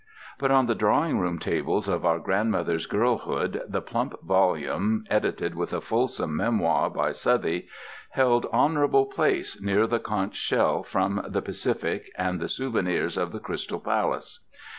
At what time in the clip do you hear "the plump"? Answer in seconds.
3.69-4.19